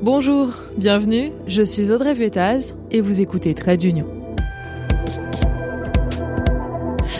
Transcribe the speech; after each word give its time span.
Bonjour, 0.00 0.50
bienvenue, 0.76 1.32
je 1.48 1.60
suis 1.60 1.90
Audrey 1.90 2.14
Vuettaz 2.14 2.76
et 2.92 3.00
vous 3.00 3.20
écoutez 3.20 3.52
Trade 3.52 3.80
d'Union. 3.80 4.06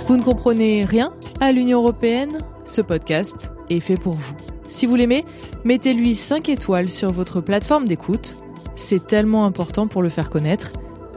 Vous 0.06 0.16
ne 0.16 0.22
comprenez 0.22 0.85
rien 0.85 1.12
à 1.41 1.51
l'Union 1.51 1.80
Européenne 1.80 2.38
Ce 2.64 2.80
podcast 2.80 3.51
est 3.69 3.80
fait 3.80 3.96
pour 3.96 4.12
vous. 4.12 4.35
Si 4.69 4.87
vous 4.87 4.95
l'aimez, 4.95 5.25
mettez-lui 5.64 6.14
5 6.14 6.49
étoiles 6.51 6.88
sur 6.88 7.11
votre 7.11 7.41
plateforme 7.41 7.88
d'écoute. 7.88 8.36
C'est 8.77 9.08
tellement 9.08 9.45
important 9.45 9.88
pour 9.88 10.00
le 10.00 10.08
faire 10.08 10.30
connaître. 10.30 10.70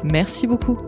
Merci 0.03 0.47
beaucoup. 0.47 0.79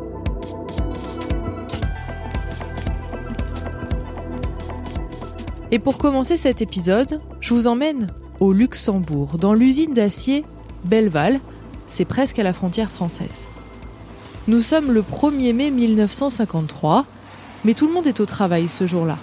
Et 5.69 5.77
pour 5.77 5.99
commencer 5.99 6.35
cet 6.35 6.63
épisode, 6.63 7.21
je 7.41 7.53
vous 7.53 7.67
emmène 7.67 8.07
au 8.39 8.53
Luxembourg, 8.53 9.37
dans 9.37 9.53
l'usine 9.53 9.93
d'acier 9.93 10.43
Belleval. 10.85 11.39
C'est 11.87 12.05
presque 12.05 12.39
à 12.39 12.43
la 12.43 12.53
frontière 12.53 12.89
française. 12.89 13.45
Nous 14.47 14.61
sommes 14.61 14.91
le 14.91 15.01
1er 15.01 15.53
mai 15.53 15.71
1953 15.71 17.05
mais 17.63 17.73
tout 17.73 17.87
le 17.87 17.93
monde 17.93 18.07
est 18.07 18.19
au 18.19 18.25
travail 18.25 18.69
ce 18.69 18.85
jour-là. 18.85 19.17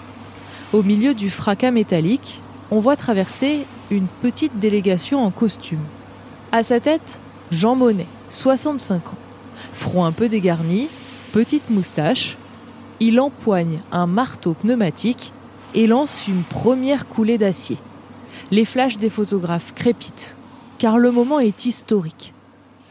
Au 0.73 0.83
milieu 0.83 1.13
du 1.13 1.29
fracas 1.29 1.71
métallique, 1.71 2.41
on 2.71 2.79
voit 2.79 2.95
traverser 2.95 3.65
une 3.89 4.07
petite 4.07 4.57
délégation 4.57 5.23
en 5.23 5.31
costume. 5.31 5.83
À 6.51 6.63
sa 6.63 6.79
tête, 6.79 7.19
Jean 7.51 7.75
Monnet, 7.75 8.07
65 8.29 9.09
ans. 9.09 9.17
Front 9.73 10.05
un 10.05 10.11
peu 10.11 10.29
dégarni, 10.29 10.87
petite 11.31 11.69
moustache. 11.69 12.37
Il 12.99 13.19
empoigne 13.19 13.79
un 13.91 14.07
marteau 14.07 14.53
pneumatique 14.53 15.33
et 15.73 15.87
lance 15.87 16.27
une 16.27 16.43
première 16.43 17.07
coulée 17.07 17.37
d'acier. 17.37 17.77
Les 18.49 18.65
flashs 18.65 18.97
des 18.97 19.09
photographes 19.09 19.73
crépitent, 19.73 20.37
car 20.81 20.97
le 20.97 21.11
moment 21.11 21.39
est 21.39 21.67
historique. 21.67 22.33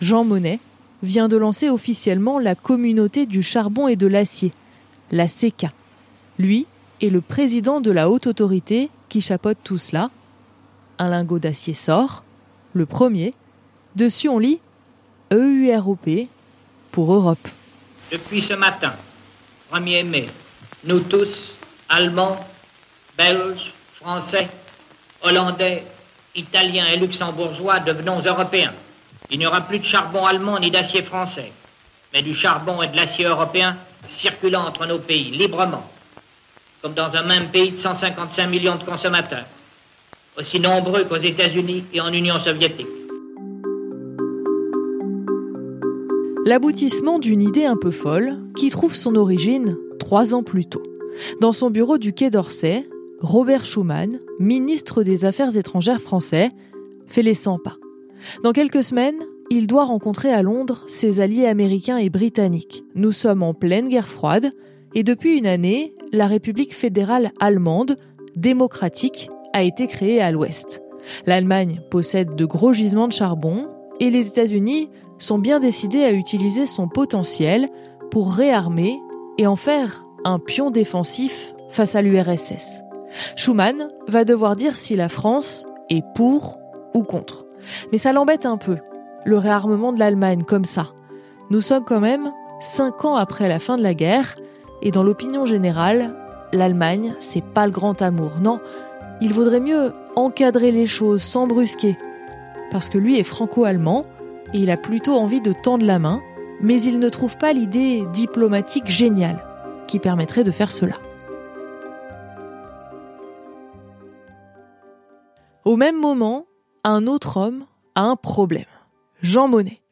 Jean 0.01 0.23
Monnet 0.23 0.61
vient 1.03 1.27
de 1.27 1.37
lancer 1.37 1.69
officiellement 1.69 2.38
la 2.38 2.55
communauté 2.55 3.27
du 3.27 3.43
charbon 3.43 3.88
et 3.88 3.97
de 3.97 4.07
l'acier, 4.07 4.52
la 5.10 5.27
CECA. 5.27 5.73
Lui 6.38 6.69
est 7.02 7.09
le 7.09 7.21
président 7.21 7.80
de 7.80 7.91
la 7.91 8.09
haute 8.09 8.29
autorité 8.29 8.91
qui 9.09 9.21
chapeaute 9.21 9.59
tout 9.65 9.79
cela. 9.79 10.13
Un 11.01 11.09
lingot 11.09 11.41
d'acier 11.41 11.74
sort, 11.74 12.23
le 12.74 12.87
premier. 12.87 13.35
Dessus 13.97 14.29
on 14.29 14.38
lit 14.38 14.60
EUROP 15.32 16.29
pour 16.93 17.13
Europe. 17.13 17.49
Depuis 18.13 18.41
ce 18.41 18.54
matin, 18.54 18.93
1er 19.73 20.04
mai, 20.04 20.29
nous 20.85 21.01
tous, 21.01 21.57
Allemands, 21.88 22.38
Belges, 23.19 23.75
Français, 23.95 24.49
Hollandais, 25.23 25.85
Italiens 26.34 26.86
et 26.92 26.96
Luxembourgeois, 26.96 27.80
devenons 27.80 28.20
Européens. 28.24 28.73
Il 29.30 29.38
n'y 29.38 29.46
aura 29.46 29.62
plus 29.62 29.78
de 29.78 29.84
charbon 29.84 30.24
allemand 30.24 30.59
ni 30.59 30.70
d'acier 30.70 31.02
français, 31.02 31.52
mais 32.12 32.23
du 32.23 32.34
charbon 32.34 32.82
et 32.82 32.88
de 32.88 32.96
l'acier 32.96 33.26
européen 33.26 33.76
circulant 34.09 34.66
entre 34.66 34.86
nos 34.86 34.98
pays 34.98 35.30
librement, 35.30 35.88
comme 36.82 36.95
dans 36.95 37.12
un 37.14 37.23
même 37.23 37.48
pays 37.48 37.73
de 37.73 37.76
155 37.76 38.46
millions 38.46 38.76
de 38.76 38.84
consommateurs, 38.84 39.46
aussi 40.38 40.58
nombreux 40.58 41.04
qu'aux 41.04 41.16
États-Unis 41.16 41.84
et 41.92 42.01
en 42.01 42.12
Union 42.12 42.38
soviétique. 42.40 42.86
L'aboutissement 46.46 47.18
d'une 47.18 47.42
idée 47.42 47.66
un 47.66 47.76
peu 47.76 47.90
folle 47.90 48.38
qui 48.56 48.70
trouve 48.70 48.95
son 48.95 49.14
origine 49.14 49.76
trois 49.98 50.34
ans 50.34 50.42
plus 50.42 50.64
tôt. 50.64 50.82
Dans 51.40 51.52
son 51.52 51.70
bureau 51.70 51.98
du 51.98 52.14
Quai 52.14 52.30
d'Orsay, 52.30 52.88
Robert 53.21 53.65
Schuman, 53.65 54.18
ministre 54.38 55.02
des 55.02 55.26
Affaires 55.26 55.57
étrangères 55.57 56.01
français, 56.01 56.49
fait 57.07 57.23
les 57.23 57.35
100 57.35 57.59
pas. 57.59 57.76
Dans 58.43 58.52
quelques 58.52 58.82
semaines, 58.82 59.18
il 59.51 59.66
doit 59.66 59.85
rencontrer 59.85 60.32
à 60.32 60.43
Londres 60.43 60.85
ses 60.87 61.21
alliés 61.21 61.46
américains 61.46 61.98
et 61.98 62.09
britanniques. 62.09 62.82
Nous 62.95 63.13
sommes 63.13 63.43
en 63.43 63.52
pleine 63.52 63.88
guerre 63.88 64.09
froide 64.09 64.50
et 64.94 65.03
depuis 65.03 65.36
une 65.36 65.47
année, 65.47 65.94
la 66.12 66.26
République 66.26 66.75
fédérale 66.75 67.32
allemande, 67.41 67.97
démocratique, 68.36 69.28
a 69.52 69.62
été 69.62 69.87
créée 69.87 70.22
à 70.22 70.31
l'ouest. 70.31 70.81
L'Allemagne 71.26 71.82
possède 71.91 72.34
de 72.37 72.44
gros 72.47 72.72
gisements 72.72 73.08
de 73.08 73.12
charbon 73.12 73.69
et 73.98 74.08
les 74.10 74.28
États-Unis 74.28 74.88
sont 75.19 75.38
bien 75.38 75.60
décidés 75.60 76.04
à 76.04 76.12
utiliser 76.12 76.64
son 76.64 76.88
potentiel 76.88 77.69
pour 78.10 78.32
réarmer 78.32 78.98
et 79.37 79.47
en 79.47 79.56
faire 79.56 80.06
un 80.25 80.38
pion 80.38 80.70
défensif 80.70 81.54
face 81.69 81.94
à 81.94 82.02
l'URSS. 82.02 82.82
Schuman 83.37 83.88
va 84.09 84.25
devoir 84.25 84.56
dire 84.56 84.76
si 84.76 84.97
la 84.97 85.09
France 85.09 85.66
est 85.88 86.04
pour 86.15 86.59
ou 86.94 87.03
contre. 87.03 87.47
Mais 87.93 87.98
ça 87.98 88.12
l'embête 88.12 88.47
un 88.47 88.56
peu, 88.56 88.78
le 89.25 89.38
réarmement 89.38 89.93
de 89.93 89.98
l'Allemagne 89.98 90.44
comme 90.44 90.65
ça. 90.65 90.88
Nous 91.50 91.60
sommes 91.60 91.84
quand 91.84 92.00
même 92.00 92.32
cinq 92.60 93.04
ans 93.04 93.16
après 93.16 93.49
la 93.49 93.59
fin 93.59 93.76
de 93.76 93.82
la 93.82 93.94
guerre, 93.94 94.37
et 94.82 94.91
dans 94.91 95.03
l'opinion 95.03 95.47
générale, 95.47 96.15
l'Allemagne, 96.53 97.15
c'est 97.19 97.44
pas 97.44 97.66
le 97.66 97.72
grand 97.72 98.00
amour. 98.03 98.32
Non, 98.41 98.60
il 99.20 99.32
vaudrait 99.32 99.60
mieux 99.60 99.93
encadrer 100.16 100.72
les 100.72 100.87
choses 100.87 101.22
sans 101.22 101.47
brusquer. 101.47 101.99
Parce 102.70 102.88
que 102.88 102.99
lui 102.99 103.19
est 103.19 103.25
franco-allemand, 103.25 104.06
et 104.54 104.59
il 104.59 104.70
a 104.70 104.76
plutôt 104.76 105.15
envie 105.15 105.41
de 105.41 105.53
tendre 105.53 105.84
la 105.84 105.99
main, 105.99 106.20
mais 106.60 106.81
il 106.82 106.99
ne 106.99 107.09
trouve 107.09 107.37
pas 107.37 107.53
l'idée 107.53 108.04
diplomatique 108.12 108.88
géniale 108.88 109.44
qui 109.87 109.99
permettrait 109.99 110.44
de 110.44 110.50
faire 110.50 110.70
cela. 110.70 110.94
Au 115.65 115.76
même 115.76 115.98
moment, 115.98 116.47
un 116.84 117.06
autre 117.06 117.37
homme 117.37 117.66
a 117.94 118.03
un 118.03 118.16
problème. 118.16 118.65
Jean 119.22 119.48
Monnet. 119.48 119.82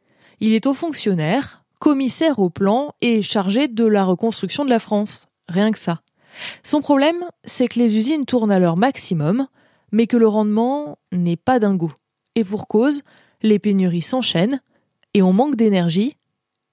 Il 0.40 0.52
est 0.52 0.66
haut 0.66 0.74
fonctionnaire, 0.74 1.64
commissaire 1.78 2.38
au 2.38 2.48
plan 2.48 2.94
et 3.00 3.20
chargé 3.22 3.68
de 3.68 3.84
la 3.84 4.04
reconstruction 4.04 4.64
de 4.64 4.70
la 4.70 4.78
France. 4.78 5.26
Rien 5.48 5.70
que 5.70 5.78
ça. 5.78 6.00
Son 6.62 6.80
problème, 6.80 7.24
c'est 7.44 7.68
que 7.68 7.78
les 7.78 7.96
usines 7.96 8.24
tournent 8.24 8.52
à 8.52 8.58
leur 8.58 8.76
maximum, 8.76 9.46
mais 9.92 10.06
que 10.06 10.16
le 10.16 10.28
rendement 10.28 10.98
n'est 11.12 11.36
pas 11.36 11.58
dingo. 11.58 11.92
Et 12.34 12.44
pour 12.44 12.68
cause, 12.68 13.02
les 13.42 13.58
pénuries 13.58 14.02
s'enchaînent 14.02 14.62
et 15.14 15.22
on 15.22 15.32
manque 15.32 15.56
d'énergie, 15.56 16.16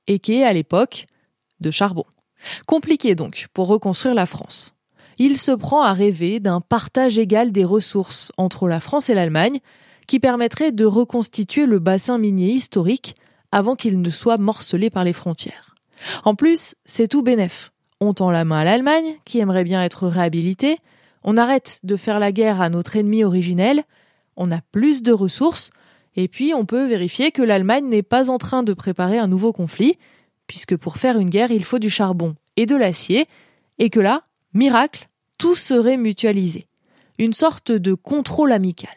et 0.07 0.19
qui 0.19 0.35
est 0.35 0.43
à 0.43 0.53
l'époque 0.53 1.05
de 1.59 1.71
charbon. 1.71 2.05
Compliqué 2.67 3.15
donc 3.15 3.47
pour 3.53 3.67
reconstruire 3.67 4.13
la 4.13 4.25
France. 4.25 4.74
Il 5.17 5.37
se 5.37 5.51
prend 5.51 5.81
à 5.81 5.93
rêver 5.93 6.39
d'un 6.39 6.61
partage 6.61 7.17
égal 7.17 7.51
des 7.51 7.65
ressources 7.65 8.31
entre 8.37 8.67
la 8.67 8.79
France 8.79 9.09
et 9.09 9.13
l'Allemagne, 9.13 9.59
qui 10.07 10.19
permettrait 10.19 10.71
de 10.71 10.85
reconstituer 10.85 11.65
le 11.65 11.79
bassin 11.79 12.17
minier 12.17 12.49
historique 12.49 13.15
avant 13.51 13.75
qu'il 13.75 14.01
ne 14.01 14.09
soit 14.09 14.37
morcelé 14.37 14.89
par 14.89 15.03
les 15.03 15.13
frontières. 15.13 15.75
En 16.25 16.35
plus, 16.35 16.75
c'est 16.85 17.07
tout 17.07 17.23
bénef. 17.23 17.71
On 18.01 18.13
tend 18.13 18.29
la 18.29 18.45
main 18.45 18.59
à 18.59 18.63
l'Allemagne, 18.65 19.15
qui 19.23 19.39
aimerait 19.39 19.63
bien 19.63 19.83
être 19.83 20.07
réhabilitée, 20.07 20.79
on 21.23 21.37
arrête 21.37 21.79
de 21.83 21.95
faire 21.95 22.19
la 22.19 22.31
guerre 22.31 22.61
à 22.61 22.69
notre 22.69 22.97
ennemi 22.97 23.23
originel, 23.23 23.83
on 24.35 24.51
a 24.51 24.59
plus 24.71 25.01
de 25.01 25.11
ressources, 25.11 25.71
et 26.15 26.27
puis 26.27 26.53
on 26.53 26.65
peut 26.65 26.85
vérifier 26.85 27.31
que 27.31 27.41
l'Allemagne 27.41 27.87
n'est 27.87 28.03
pas 28.03 28.29
en 28.29 28.37
train 28.37 28.61
de 28.61 28.73
préparer 28.73 29.17
un 29.17 29.27
nouveau 29.27 29.53
conflit, 29.53 29.97
puisque 30.45 30.77
pour 30.77 30.97
faire 30.97 31.17
une 31.17 31.29
guerre, 31.29 31.51
il 31.51 31.63
faut 31.63 31.79
du 31.79 31.89
charbon 31.89 32.35
et 32.57 32.65
de 32.65 32.75
l'acier, 32.75 33.25
et 33.79 33.89
que 33.89 33.99
là, 33.99 34.23
miracle, 34.55 35.09
tout 35.37 35.53
serait 35.53 35.97
mutualisé. 35.97 36.67
Une 37.19 37.33
sorte 37.33 37.71
de 37.71 37.93
contrôle 37.93 38.51
amical. 38.51 38.95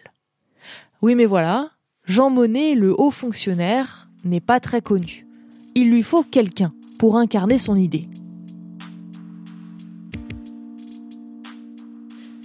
Oui, 1.03 1.15
mais 1.15 1.27
voilà, 1.27 1.73
Jean 2.05 2.31
Monnet, 2.31 2.75
le 2.75 2.95
haut 2.99 3.11
fonctionnaire, 3.11 4.09
n'est 4.25 4.41
pas 4.41 4.61
très 4.61 4.81
connu. 4.81 5.27
Il 5.75 5.91
lui 5.91 6.03
faut 6.03 6.23
quelqu'un 6.23 6.73
pour 6.99 7.17
incarner 7.17 7.59
son 7.59 7.77
idée. 7.77 8.09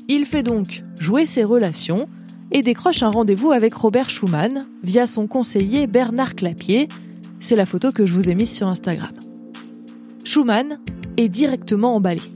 Il 0.09 0.25
fait 0.25 0.44
donc 0.44 0.84
jouer 1.00 1.25
ses 1.25 1.44
relations 1.44 2.09
et 2.51 2.62
décroche 2.62 3.03
un 3.03 3.09
rendez-vous 3.09 3.51
avec 3.51 3.74
Robert 3.74 4.09
Schuman 4.09 4.68
via 4.84 5.07
son 5.07 5.27
conseiller 5.27 5.88
Bernard 5.88 6.36
Clapier. 6.36 6.88
C'est 7.39 7.56
la 7.56 7.65
photo 7.65 7.92
que 7.92 8.06
je 8.06 8.13
vous 8.13 8.30
ai 8.30 8.36
mise 8.36 8.51
sur 8.51 8.68
Instagram. 8.68 9.13
Schuman 10.24 10.80
est 11.18 11.30
directement 11.30 11.95
emballé. 11.95 12.32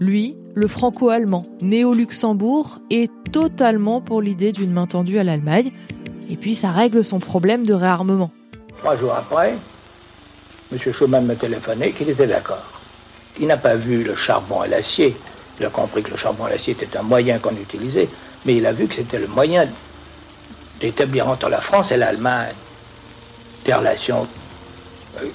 Lui, 0.00 0.36
le 0.54 0.66
franco-allemand, 0.66 1.44
né 1.60 1.84
au 1.84 1.94
Luxembourg, 1.94 2.78
est 2.90 3.10
totalement 3.30 4.00
pour 4.00 4.20
l'idée 4.20 4.50
d'une 4.50 4.72
main 4.72 4.86
tendue 4.86 5.18
à 5.18 5.22
l'Allemagne, 5.22 5.70
et 6.28 6.36
puis 6.36 6.56
ça 6.56 6.70
règle 6.70 7.04
son 7.04 7.18
problème 7.18 7.64
de 7.64 7.74
réarmement. 7.74 8.32
Trois 8.78 8.96
jours 8.96 9.14
après, 9.14 9.54
M. 10.72 10.78
Schuman 10.92 11.24
m'a 11.24 11.36
téléphoné 11.36 11.92
qu'il 11.92 12.08
était 12.08 12.26
d'accord. 12.26 12.80
Il 13.38 13.46
n'a 13.46 13.56
pas 13.56 13.76
vu 13.76 14.02
le 14.02 14.16
charbon 14.16 14.64
et 14.64 14.68
l'acier. 14.68 15.16
Il 15.60 15.66
a 15.66 15.70
compris 15.70 16.02
que 16.02 16.10
le 16.10 16.16
charbon 16.16 16.48
et 16.48 16.50
l'acier 16.50 16.72
était 16.72 16.96
un 16.96 17.02
moyen 17.02 17.38
qu'on 17.38 17.54
utilisait, 17.54 18.08
mais 18.44 18.56
il 18.56 18.66
a 18.66 18.72
vu 18.72 18.88
que 18.88 18.96
c'était 18.96 19.20
le 19.20 19.28
moyen 19.28 19.68
d'établir 20.80 21.28
entre 21.28 21.48
la 21.48 21.60
France 21.60 21.92
et 21.92 21.96
l'Allemagne 21.96 22.52
des 23.64 23.74
relations 23.74 24.26
euh, 25.20 25.28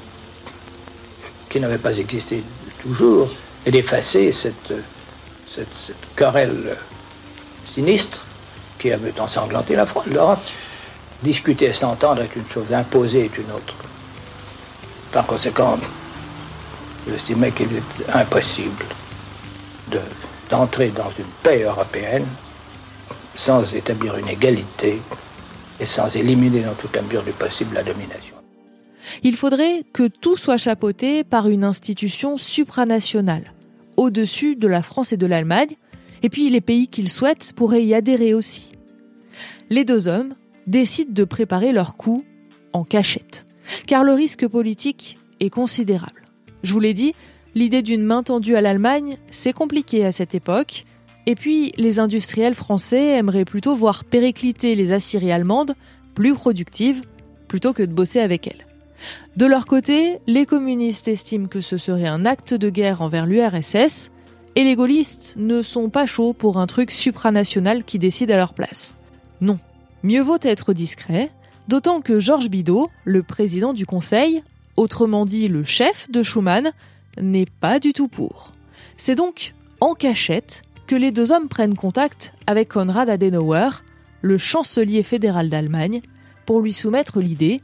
qui 1.49 1.61
n'avaient 1.61 1.77
pas 1.77 1.97
existé 1.97 2.43
toujours 2.81 3.29
et 3.65 3.71
d'effacer 3.71 4.31
cette, 4.31 4.73
cette, 5.47 5.93
querelle 6.15 6.77
sinistre 7.67 8.25
qui 8.77 8.91
avait 8.91 9.19
ensanglanté 9.19 9.77
l'Europe. 10.05 10.39
discuter 11.21 11.65
et 11.65 11.73
s'entendre 11.73 12.21
est 12.21 12.35
une 12.35 12.49
chose, 12.49 12.71
imposer 12.73 13.25
est 13.25 13.37
une 13.37 13.51
autre. 13.51 13.75
Par 15.11 15.25
conséquent, 15.25 15.77
j'estimais 17.07 17.51
qu'il 17.51 17.75
est 17.75 18.09
impossible 18.13 18.85
d'entrer 20.49 20.89
dans 20.89 21.11
une 21.17 21.25
paix 21.43 21.63
européenne 21.63 22.25
sans 23.35 23.73
établir 23.73 24.17
une 24.17 24.27
égalité 24.27 25.01
et 25.79 25.85
sans 25.85 26.13
éliminer 26.15 26.61
dans 26.61 26.73
toute 26.73 26.95
la 26.95 27.01
mesure 27.01 27.23
du 27.23 27.31
possible 27.31 27.75
la 27.75 27.83
domination. 27.83 28.38
Il 29.23 29.35
faudrait 29.35 29.83
que 29.93 30.07
tout 30.07 30.37
soit 30.37 30.57
chapeauté 30.57 31.23
par 31.23 31.47
une 31.49 31.63
institution 31.63 32.37
supranationale, 32.37 33.53
au-dessus 33.97 34.55
de 34.55 34.67
la 34.67 34.81
France 34.81 35.13
et 35.13 35.17
de 35.17 35.25
l'Allemagne, 35.25 35.75
et 36.23 36.29
puis 36.29 36.49
les 36.49 36.61
pays 36.61 36.87
qu'ils 36.87 37.09
souhaitent 37.09 37.53
pourraient 37.55 37.85
y 37.85 37.93
adhérer 37.93 38.33
aussi. 38.33 38.71
Les 39.69 39.85
deux 39.85 40.07
hommes 40.07 40.33
décident 40.67 41.13
de 41.13 41.23
préparer 41.23 41.71
leur 41.71 41.97
coup 41.97 42.23
en 42.73 42.83
cachette, 42.83 43.45
car 43.87 44.03
le 44.03 44.13
risque 44.13 44.47
politique 44.47 45.17
est 45.39 45.49
considérable. 45.49 46.25
Je 46.63 46.73
vous 46.73 46.79
l'ai 46.79 46.93
dit, 46.93 47.13
l'idée 47.55 47.81
d'une 47.81 48.03
main 48.03 48.23
tendue 48.23 48.55
à 48.55 48.61
l'Allemagne, 48.61 49.17
c'est 49.31 49.53
compliqué 49.53 50.05
à 50.05 50.11
cette 50.11 50.35
époque, 50.35 50.85
et 51.25 51.35
puis 51.35 51.71
les 51.77 51.99
industriels 51.99 52.55
français 52.55 53.17
aimeraient 53.17 53.45
plutôt 53.45 53.75
voir 53.75 54.03
péricliter 54.03 54.75
les 54.75 54.91
aciéries 54.91 55.31
allemandes 55.31 55.75
plus 56.15 56.33
productives 56.33 57.01
plutôt 57.47 57.73
que 57.73 57.83
de 57.83 57.93
bosser 57.93 58.19
avec 58.19 58.47
elles. 58.47 58.68
De 59.35 59.45
leur 59.45 59.65
côté, 59.65 60.19
les 60.27 60.45
communistes 60.45 61.07
estiment 61.07 61.47
que 61.47 61.61
ce 61.61 61.77
serait 61.77 62.07
un 62.07 62.25
acte 62.25 62.53
de 62.53 62.69
guerre 62.69 63.01
envers 63.01 63.25
l'URSS, 63.25 64.11
et 64.55 64.63
les 64.63 64.75
gaullistes 64.75 65.35
ne 65.37 65.61
sont 65.61 65.89
pas 65.89 66.05
chauds 66.05 66.33
pour 66.33 66.57
un 66.57 66.67
truc 66.67 66.91
supranational 66.91 67.83
qui 67.83 67.99
décide 67.99 68.31
à 68.31 68.37
leur 68.37 68.53
place. 68.53 68.95
Non, 69.41 69.59
mieux 70.03 70.21
vaut 70.21 70.39
être 70.41 70.73
discret, 70.73 71.31
d'autant 71.67 72.01
que 72.01 72.19
Georges 72.19 72.49
Bidault, 72.49 72.89
le 73.05 73.23
président 73.23 73.73
du 73.73 73.85
Conseil, 73.85 74.43
autrement 74.75 75.25
dit 75.25 75.47
le 75.47 75.63
chef 75.63 76.09
de 76.09 76.23
Schuman, 76.23 76.71
n'est 77.21 77.47
pas 77.59 77.79
du 77.79 77.93
tout 77.93 78.07
pour. 78.07 78.51
C'est 78.97 79.15
donc 79.15 79.53
en 79.79 79.93
cachette 79.93 80.63
que 80.87 80.95
les 80.95 81.11
deux 81.11 81.31
hommes 81.31 81.47
prennent 81.47 81.75
contact 81.75 82.33
avec 82.47 82.69
Konrad 82.69 83.09
Adenauer, 83.09 83.69
le 84.21 84.37
chancelier 84.37 85.03
fédéral 85.03 85.49
d'Allemagne, 85.49 86.01
pour 86.45 86.61
lui 86.61 86.73
soumettre 86.73 87.19
l'idée, 87.19 87.61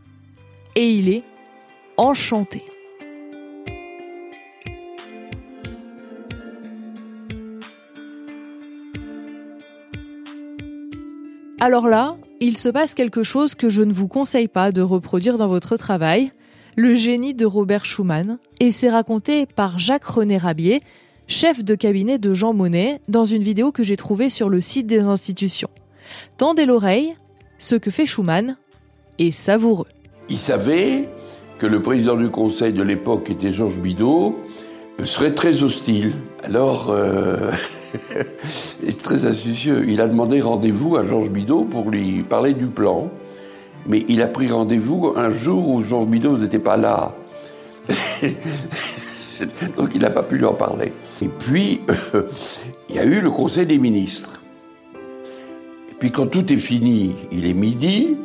et 0.75 0.91
il 0.91 1.09
est 1.09 1.23
enchanté. 1.97 2.63
Alors 11.59 11.87
là, 11.87 12.17
il 12.41 12.57
se 12.57 12.69
passe 12.69 12.93
quelque 12.93 13.23
chose 13.23 13.55
que 13.55 13.69
je 13.69 13.81
ne 13.81 13.93
vous 13.93 14.07
conseille 14.07 14.49
pas 14.49 14.71
de 14.71 14.81
reproduire 14.81 15.37
dans 15.37 15.47
votre 15.47 15.77
travail, 15.77 16.31
le 16.75 16.95
génie 16.95 17.33
de 17.33 17.45
Robert 17.45 17.85
Schumann, 17.85 18.37
et 18.59 18.71
c'est 18.71 18.89
raconté 18.89 19.45
par 19.45 19.79
Jacques-René 19.79 20.37
Rabier, 20.37 20.81
chef 21.27 21.63
de 21.63 21.73
cabinet 21.73 22.19
de 22.19 22.33
Jean 22.33 22.53
Monnet, 22.53 22.99
dans 23.07 23.25
une 23.25 23.41
vidéo 23.41 23.71
que 23.71 23.83
j'ai 23.83 23.95
trouvée 23.95 24.29
sur 24.29 24.49
le 24.49 24.61
site 24.61 24.85
des 24.85 25.07
institutions. 25.07 25.69
Tendez 26.37 26.65
l'oreille, 26.65 27.15
ce 27.57 27.75
que 27.75 27.89
fait 27.89 28.05
Schumann 28.05 28.57
est 29.17 29.31
savoureux. 29.31 29.87
Il 30.29 30.37
savait 30.37 31.09
que 31.59 31.67
le 31.67 31.81
président 31.81 32.15
du 32.15 32.29
conseil 32.29 32.73
de 32.73 32.83
l'époque, 32.83 33.25
qui 33.25 33.31
était 33.33 33.53
Georges 33.53 33.79
Bidault, 33.79 34.37
serait 35.03 35.33
très 35.33 35.63
hostile. 35.63 36.13
Alors, 36.43 36.89
euh, 36.89 37.51
très 39.03 39.25
astucieux. 39.25 39.85
Il 39.87 40.01
a 40.01 40.07
demandé 40.07 40.41
rendez-vous 40.41 40.95
à 40.95 41.05
Georges 41.05 41.29
Bidault 41.29 41.65
pour 41.65 41.89
lui 41.89 42.23
parler 42.23 42.53
du 42.53 42.67
plan. 42.67 43.09
Mais 43.87 44.03
il 44.07 44.21
a 44.21 44.27
pris 44.27 44.47
rendez-vous 44.47 45.13
un 45.15 45.29
jour 45.29 45.69
où 45.69 45.83
Georges 45.83 46.07
Bidault 46.07 46.37
n'était 46.37 46.59
pas 46.59 46.77
là. 46.77 47.13
Donc 49.77 49.91
il 49.93 50.01
n'a 50.01 50.09
pas 50.09 50.23
pu 50.23 50.37
lui 50.37 50.45
en 50.45 50.53
parler. 50.53 50.91
Et 51.21 51.27
puis, 51.27 51.81
il 52.89 52.95
y 52.95 52.99
a 52.99 53.05
eu 53.05 53.21
le 53.21 53.29
Conseil 53.29 53.67
des 53.67 53.77
ministres. 53.77 54.41
Et 55.91 55.93
puis 55.99 56.11
quand 56.11 56.25
tout 56.27 56.51
est 56.51 56.57
fini, 56.57 57.13
il 57.31 57.45
est 57.45 57.53
midi, 57.53 58.17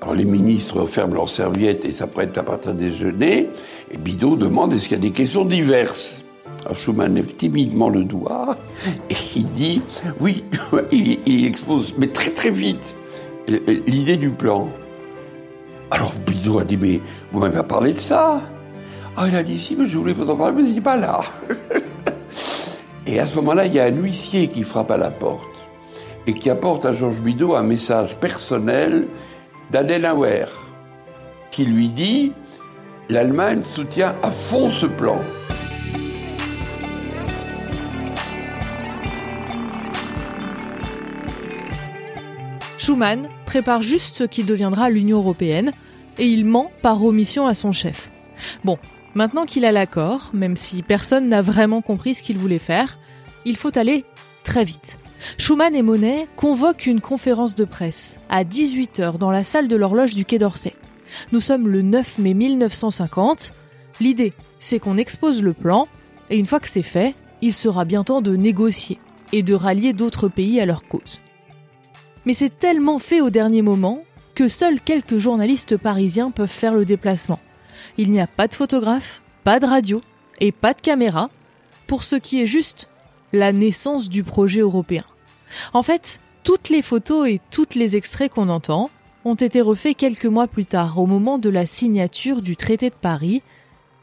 alors 0.00 0.14
les 0.14 0.24
ministres 0.24 0.86
ferment 0.86 1.14
leurs 1.14 1.28
serviettes 1.28 1.84
et 1.84 1.92
s'apprêtent 1.92 2.36
à 2.38 2.42
partir 2.42 2.74
déjeuner, 2.74 3.50
et 3.90 3.98
Bidault 3.98 4.36
demande 4.36 4.72
est-ce 4.72 4.84
qu'il 4.84 4.96
y 4.96 5.00
a 5.00 5.02
des 5.02 5.12
questions 5.12 5.44
diverses 5.44 6.20
alors 6.64 6.76
Schumann 6.76 7.14
lève 7.14 7.34
timidement 7.36 7.88
le 7.88 8.04
doigt 8.04 8.56
et 9.08 9.14
il 9.36 9.50
dit 9.52 9.80
oui, 10.20 10.44
il, 10.92 11.46
expose, 11.46 11.94
mais 11.96 12.08
très 12.08 12.30
très 12.30 12.50
vite, 12.50 12.94
l'idée 13.86 14.16
du 14.16 14.30
plan. 14.30 14.68
Alors 15.90 16.12
Bidot 16.26 16.58
a 16.58 16.64
dit 16.64 16.76
mais 16.76 17.00
vous 17.32 17.40
m'avez 17.40 17.56
pas 17.56 17.62
parlé 17.62 17.92
de 17.92 17.98
ça 17.98 18.42
Ah 19.16 19.26
il 19.26 19.34
a 19.34 19.42
dit 19.42 19.58
si 19.58 19.74
mais 19.74 19.86
je 19.86 19.96
voulais 19.96 20.12
vous 20.12 20.28
en 20.28 20.36
parler 20.36 20.62
mais 20.62 20.68
il 20.68 20.74
dit 20.74 20.80
pas 20.80 20.96
là. 20.96 21.20
et 23.06 23.18
à 23.18 23.26
ce 23.26 23.36
moment-là 23.36 23.64
il 23.64 23.72
y 23.72 23.80
a 23.80 23.84
un 23.84 23.96
huissier 23.96 24.48
qui 24.48 24.62
frappe 24.62 24.90
à 24.90 24.98
la 24.98 25.10
porte 25.10 25.48
et 26.26 26.34
qui 26.34 26.50
apporte 26.50 26.84
à 26.84 26.92
Georges 26.92 27.22
Bidault 27.22 27.54
un 27.54 27.62
message 27.62 28.16
personnel 28.18 29.06
d'Adenauer 29.70 30.46
qui 31.50 31.64
lui 31.64 31.88
dit 31.88 32.32
l'Allemagne 33.08 33.62
soutient 33.62 34.14
à 34.22 34.30
fond 34.30 34.70
ce 34.70 34.86
plan. 34.86 35.20
Schuman 42.78 43.28
prépare 43.46 43.82
juste 43.82 44.16
ce 44.16 44.24
qui 44.24 44.44
deviendra 44.44 44.90
l'Union 44.90 45.18
européenne 45.18 45.72
et 46.18 46.26
il 46.26 46.44
ment 46.44 46.70
par 46.82 47.04
omission 47.04 47.46
à 47.46 47.54
son 47.54 47.72
chef. 47.72 48.10
Bon, 48.64 48.78
maintenant 49.14 49.44
qu'il 49.44 49.64
a 49.64 49.72
l'accord, 49.72 50.30
même 50.32 50.56
si 50.56 50.82
personne 50.82 51.28
n'a 51.28 51.42
vraiment 51.42 51.82
compris 51.82 52.14
ce 52.14 52.22
qu'il 52.22 52.38
voulait 52.38 52.58
faire, 52.58 52.98
il 53.44 53.56
faut 53.56 53.76
aller 53.76 54.04
très 54.44 54.64
vite. 54.64 54.98
Schuman 55.38 55.74
et 55.74 55.82
Monet 55.82 56.26
convoquent 56.36 56.86
une 56.86 57.00
conférence 57.00 57.54
de 57.54 57.64
presse 57.64 58.18
à 58.28 58.44
18h 58.44 59.18
dans 59.18 59.30
la 59.30 59.44
salle 59.44 59.68
de 59.68 59.76
l'horloge 59.76 60.14
du 60.14 60.24
Quai 60.24 60.38
d'Orsay. 60.38 60.74
Nous 61.32 61.40
sommes 61.40 61.68
le 61.68 61.82
9 61.82 62.18
mai 62.18 62.34
1950. 62.34 63.52
L'idée, 64.00 64.32
c'est 64.58 64.78
qu'on 64.78 64.96
expose 64.96 65.42
le 65.42 65.52
plan, 65.52 65.88
et 66.30 66.38
une 66.38 66.46
fois 66.46 66.60
que 66.60 66.68
c'est 66.68 66.82
fait, 66.82 67.14
il 67.42 67.54
sera 67.54 67.84
bien 67.84 68.04
temps 68.04 68.22
de 68.22 68.36
négocier 68.36 68.98
et 69.32 69.42
de 69.42 69.54
rallier 69.54 69.92
d'autres 69.92 70.28
pays 70.28 70.60
à 70.60 70.66
leur 70.66 70.86
cause. 70.86 71.20
Mais 72.24 72.34
c'est 72.34 72.58
tellement 72.58 72.98
fait 72.98 73.20
au 73.20 73.30
dernier 73.30 73.62
moment 73.62 74.04
que 74.34 74.48
seuls 74.48 74.80
quelques 74.80 75.18
journalistes 75.18 75.76
parisiens 75.76 76.30
peuvent 76.30 76.48
faire 76.48 76.74
le 76.74 76.84
déplacement. 76.84 77.40
Il 77.96 78.10
n'y 78.10 78.20
a 78.20 78.26
pas 78.26 78.48
de 78.48 78.54
photographe, 78.54 79.22
pas 79.44 79.58
de 79.58 79.66
radio 79.66 80.02
et 80.38 80.52
pas 80.52 80.74
de 80.74 80.80
caméra 80.80 81.30
pour 81.86 82.04
ce 82.04 82.16
qui 82.16 82.40
est 82.40 82.46
juste 82.46 82.88
la 83.32 83.52
naissance 83.52 84.08
du 84.08 84.22
projet 84.22 84.60
européen. 84.60 85.04
En 85.72 85.82
fait, 85.82 86.20
toutes 86.42 86.68
les 86.68 86.82
photos 86.82 87.28
et 87.28 87.40
tous 87.50 87.74
les 87.74 87.96
extraits 87.96 88.32
qu'on 88.32 88.48
entend 88.48 88.90
ont 89.24 89.34
été 89.34 89.60
refaits 89.60 89.96
quelques 89.96 90.26
mois 90.26 90.46
plus 90.46 90.66
tard, 90.66 90.98
au 90.98 91.06
moment 91.06 91.38
de 91.38 91.50
la 91.50 91.66
signature 91.66 92.42
du 92.42 92.56
traité 92.56 92.90
de 92.90 92.94
Paris. 92.94 93.42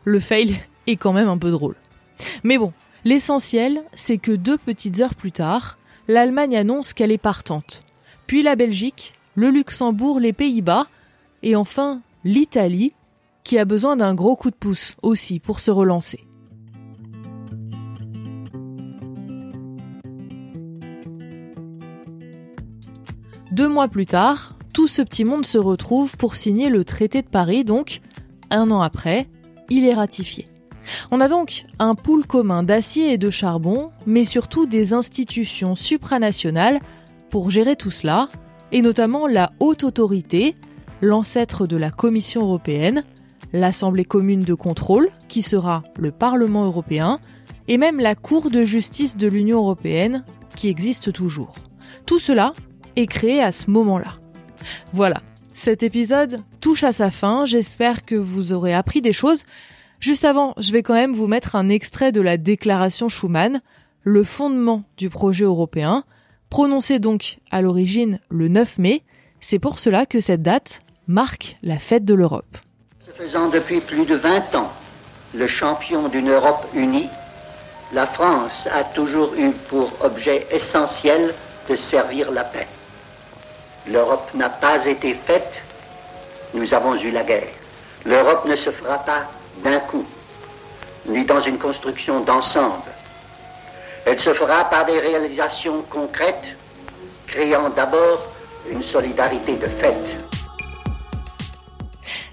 Le 0.04 0.20
fail 0.20 0.60
est 0.88 0.96
quand 0.96 1.14
même 1.14 1.30
un 1.30 1.38
peu 1.38 1.52
drôle. 1.52 1.76
Mais 2.44 2.58
bon, 2.58 2.74
l'essentiel, 3.06 3.84
c'est 3.94 4.18
que 4.18 4.32
deux 4.32 4.58
petites 4.58 5.00
heures 5.02 5.16
plus 5.16 5.32
tard, 5.32 5.78
l'Allemagne 6.08 6.56
annonce 6.56 6.94
qu'elle 6.94 7.12
est 7.12 7.18
partante 7.18 7.84
puis 8.28 8.44
la 8.44 8.56
Belgique, 8.56 9.16
le 9.36 9.50
Luxembourg, 9.50 10.20
les 10.20 10.34
Pays-Bas, 10.34 10.88
et 11.42 11.56
enfin 11.56 12.02
l'Italie, 12.24 12.94
qui 13.44 13.58
a 13.58 13.66
besoin 13.66 13.96
d'un 13.96 14.14
gros 14.14 14.36
coup 14.36 14.52
de 14.52 14.56
pouce 14.56 14.96
aussi 15.02 15.40
pour 15.40 15.62
se 15.62 15.72
relancer. 15.72 16.27
Deux 23.58 23.68
mois 23.68 23.88
plus 23.88 24.06
tard, 24.06 24.54
tout 24.72 24.86
ce 24.86 25.02
petit 25.02 25.24
monde 25.26 25.44
se 25.44 25.58
retrouve 25.58 26.16
pour 26.16 26.36
signer 26.36 26.70
le 26.70 26.84
traité 26.84 27.24
de 27.24 27.28
Paris, 27.28 27.66
donc 27.66 28.02
un 28.52 28.70
an 28.70 28.82
après, 28.82 29.28
il 29.72 29.84
est 29.84 29.96
ratifié. 29.96 30.48
On 31.10 31.20
a 31.20 31.28
donc 31.28 31.66
un 31.80 31.96
pool 31.96 32.28
commun 32.28 32.62
d'acier 32.62 33.14
et 33.14 33.18
de 33.18 33.32
charbon, 33.32 33.90
mais 34.06 34.26
surtout 34.26 34.68
des 34.68 34.94
institutions 34.94 35.74
supranationales 35.74 36.80
pour 37.32 37.50
gérer 37.50 37.76
tout 37.76 37.90
cela, 37.90 38.30
et 38.72 38.84
notamment 38.84 39.26
la 39.26 39.52
haute 39.60 39.84
autorité, 39.84 40.56
l'ancêtre 41.02 41.66
de 41.66 41.78
la 41.78 41.90
Commission 41.90 42.44
européenne, 42.44 43.06
l'Assemblée 43.54 44.06
commune 44.06 44.44
de 44.44 44.54
contrôle, 44.54 45.10
qui 45.30 45.42
sera 45.42 45.82
le 45.98 46.12
Parlement 46.12 46.66
européen, 46.66 47.20
et 47.68 47.80
même 47.80 48.00
la 48.00 48.14
Cour 48.14 48.52
de 48.52 48.64
justice 48.64 49.18
de 49.18 49.28
l'Union 49.28 49.58
européenne, 49.58 50.26
qui 50.56 50.70
existe 50.70 51.12
toujours. 51.12 51.56
Tout 52.06 52.20
cela 52.20 52.54
est 52.98 53.08
créé 53.08 53.42
à 53.42 53.52
ce 53.52 53.70
moment-là. 53.70 54.16
Voilà, 54.92 55.22
cet 55.54 55.84
épisode 55.84 56.42
touche 56.62 56.84
à 56.84 56.92
sa 56.92 57.12
fin, 57.12 57.46
j'espère 57.46 58.06
que 58.06 58.16
vous 58.16 58.54
aurez 58.54 58.74
appris 58.74 59.02
des 59.02 59.14
choses. 59.14 59.44
Juste 60.00 60.26
avant, 60.26 60.54
je 60.58 60.72
vais 60.72 60.84
quand 60.84 60.94
même 60.94 61.14
vous 61.14 61.28
mettre 61.28 61.56
un 61.56 61.70
extrait 61.70 62.12
de 62.12 62.22
la 62.22 62.38
déclaration 62.38 63.10
Schuman, 63.10 63.62
le 64.04 64.24
fondement 64.24 64.84
du 64.98 65.10
projet 65.10 65.46
européen, 65.46 66.04
prononcé 66.50 67.00
donc 67.00 67.40
à 67.52 67.62
l'origine 67.62 68.20
le 68.30 68.48
9 68.48 68.78
mai, 68.80 69.04
C'est 69.40 69.60
pour 69.60 69.78
cela 69.78 70.08
que 70.08 70.20
cette 70.20 70.42
date 70.42 70.82
marque 71.08 71.58
la 71.62 71.78
fête 71.78 72.04
de 72.04 72.16
l'Europe. 72.16 72.58
Se 73.06 73.12
faisant 73.12 73.50
depuis 73.50 73.82
plus 73.82 74.06
de 74.06 74.16
20 74.16 74.56
ans 74.56 74.72
le 75.36 75.46
champion 75.46 76.08
d'une 76.10 76.30
Europe 76.30 76.66
unie, 76.74 77.08
la 77.94 78.08
France 78.08 78.68
a 78.74 78.84
toujours 78.84 79.34
eu 79.36 79.52
pour 79.70 79.92
objet 80.02 80.48
essentiel 80.52 81.34
de 81.70 81.76
servir 81.76 82.32
la 82.32 82.44
paix. 82.44 82.68
L'Europe 83.92 84.30
n'a 84.34 84.50
pas 84.50 84.86
été 84.86 85.14
faite, 85.14 85.62
nous 86.54 86.74
avons 86.74 86.96
eu 86.96 87.12
la 87.12 87.24
guerre. 87.24 87.48
L'Europe 88.06 88.46
ne 88.46 88.56
se 88.56 88.70
fera 88.70 88.98
pas 88.98 89.32
d'un 89.64 89.80
coup, 89.80 90.06
ni 91.06 91.24
dans 91.26 91.40
une 91.40 91.58
construction 91.58 92.20
d'ensemble. 92.22 92.92
Elle 94.06 94.20
se 94.20 94.34
fera 94.34 94.66
par 94.66 94.86
des 94.86 95.00
réalisations 95.00 95.84
concrètes, 95.90 96.56
créant 97.28 97.70
d'abord 97.70 98.30
une 98.70 98.84
solidarité 98.84 99.56
de 99.56 99.68
fait. 99.68 100.18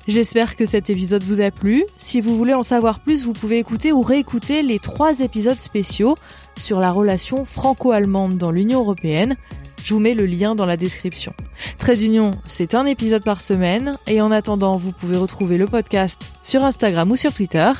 J'espère 0.06 0.56
que 0.56 0.66
cet 0.66 0.90
épisode 0.90 1.22
vous 1.22 1.40
a 1.40 1.50
plu. 1.50 1.84
Si 1.96 2.20
vous 2.20 2.36
voulez 2.36 2.52
en 2.52 2.62
savoir 2.62 3.00
plus, 3.00 3.24
vous 3.24 3.32
pouvez 3.32 3.58
écouter 3.58 3.90
ou 3.92 4.02
réécouter 4.02 4.62
les 4.62 4.78
trois 4.78 5.20
épisodes 5.20 5.58
spéciaux 5.58 6.16
sur 6.58 6.78
la 6.78 6.90
relation 6.90 7.44
franco-allemande 7.44 8.36
dans 8.36 8.50
l'Union 8.50 8.80
européenne. 8.80 9.36
Je 9.84 9.92
vous 9.92 10.00
mets 10.00 10.14
le 10.14 10.24
lien 10.24 10.54
dans 10.54 10.64
la 10.64 10.78
description. 10.78 11.34
Trade 11.76 11.98
d'Union, 11.98 12.30
c'est 12.46 12.74
un 12.74 12.86
épisode 12.86 13.22
par 13.22 13.42
semaine 13.42 13.98
et 14.06 14.22
en 14.22 14.30
attendant, 14.30 14.78
vous 14.78 14.92
pouvez 14.92 15.18
retrouver 15.18 15.58
le 15.58 15.66
podcast 15.66 16.32
sur 16.40 16.64
Instagram 16.64 17.10
ou 17.10 17.16
sur 17.16 17.34
Twitter. 17.34 17.70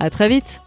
À 0.00 0.08
très 0.08 0.30
vite! 0.30 0.65